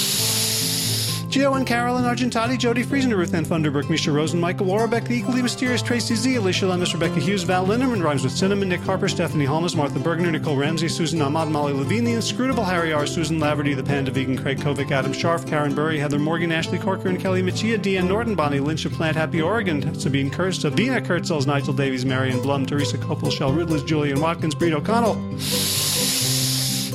[1.30, 5.42] Gio and Carolyn Argentati, Jody Friesen, Ruth Ann Funderburg, Misha Rosen, Michael Warbeck, the equally
[5.42, 9.44] mysterious Tracy Z, Alicia Lemus, Rebecca Hughes, Val Linderman, rhymes with Cinnamon, Nick Harper, Stephanie
[9.44, 13.76] Holmes, Martha Bergner, Nicole Ramsey, Susan Ahmad, Molly Levine, the inscrutable Harry R., Susan Laverty,
[13.76, 17.42] the Panda Vegan, Craig Kovic, Adam Scharf, Karen Burry, Heather Morgan, Ashley Corker, and Kelly
[17.42, 22.04] Machia, Deanne Norton, Bonnie Lynch of Plant Happy Oregon, Sabine Kurtz, Sabina Kurtzels, Nigel Davies,
[22.04, 25.14] Marion Blum, Teresa Copel, Shell Ridless, Julian Watkins, Breed O'Connell.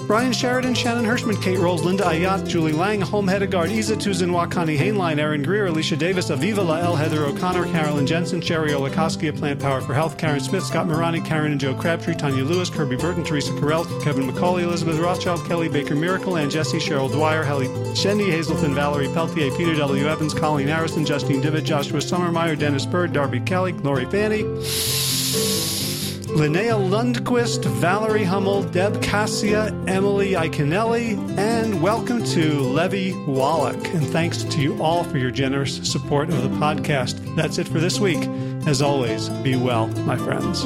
[0.08, 4.78] Brian Sheridan, Shannon Hirschman, Kate Rolls, Linda Ayat, Julie Lang, Home Hedegaard, Isa Tuzin, Wakani
[4.78, 9.60] Hainline, Aaron Greer, Alicia Davis, Aviva Lael, Heather O'Connor, Carolyn Jensen, Sherry Olakowski of Plant
[9.60, 13.24] Power for Health, Karen Smith, Scott Morani, Karen and Joe Crabtree, Tanya Lewis, Kirby Burton,
[13.24, 18.30] Teresa Carell, Kevin McCauley, Elizabeth Rothschild, Kelly Baker Miracle, Ann Jesse, Cheryl Dwyer, Helly Shendy,
[18.30, 20.08] Hazelton, Valerie Peltier, Peter W.
[20.08, 24.44] Evans, Colleen Harrison, Justine Divitt, Joshua Summermeyer, Dennis Bird, Darby Kelly, Lori Fanny.
[26.36, 33.94] Linnea Lundquist, Valerie Hummel, Deb Cassia, Emily Iconelli, and welcome to Levy Wallach.
[33.94, 37.38] And thanks to you all for your generous support of the podcast.
[37.38, 38.28] That's it for this week.
[38.68, 40.66] As always, be well, my friends.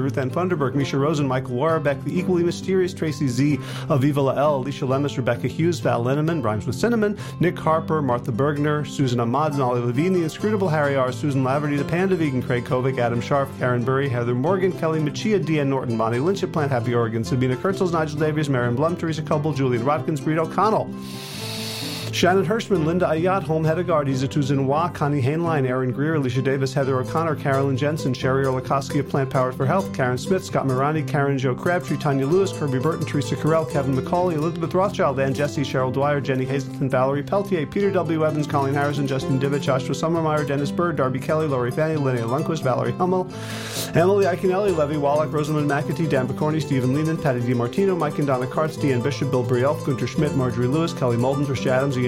[0.00, 3.56] Ruth Ann Funderburg, Misha Rosen, Michael Warbeck, the equally mysterious Tracy Z,
[3.88, 8.86] Aviva Lael, Alicia Lemus, Rebecca Hughes, Val Linneman, Rhymes with Cinnamon, Nick Harper, Martha Bergner,
[8.86, 12.98] Susan Ahmad, Ollie Levine, the inscrutable Harry R., Susan Laverty, the Panda Vegan, Craig Kovic,
[12.98, 16.94] Adam Sharp, Karen Burry, Heather Morgan, Kelly Machia, Deanne Norton, Bonnie Lynch at Plant Happy
[16.94, 20.92] Oregon, Sabina Kurtzels, Nigel Davies, Marion Blum, Teresa Coble, Julian Watkins, Breed O'Connell.
[22.18, 26.98] Shannon Hirschman, Linda Ayat, Home Hedegaard, Izatu Zinwa, Connie Hainline, Aaron Greer, Alicia Davis, Heather
[26.98, 31.38] O'Connor, Carolyn Jensen, Sherry Olakoski of Plant Powered for Health, Karen Smith, Scott Morani, Karen
[31.38, 35.92] Joe Crabtree, Tanya Lewis, Kirby Burton, Teresa Carell, Kevin McCauley, Elizabeth Rothschild, Ann Jesse, Cheryl
[35.92, 38.26] Dwyer, Jenny Hazelton, Valerie Peltier, Peter W.
[38.26, 42.64] Evans, Colleen Harrison, Justin Divich, Joshua Summermeyer, Dennis Bird, Darby Kelly, Lori Fanny, Linnea Lundquist,
[42.64, 43.30] Valerie Hummel,
[43.94, 48.46] Emily Iconelli, Levy Wallach, Rosamund McAtee, Dan Picorni, Stephen Lehman, Patty DiMartino, Mike and Donna
[48.46, 52.07] Kartz, Deanne Bishop, Bill Brielf, Gunter Schmidt, Marjorie Lewis, Kelly Molden, Trish Adams, Ian